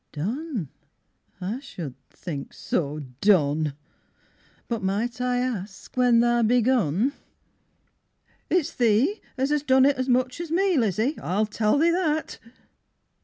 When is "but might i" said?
4.67-5.37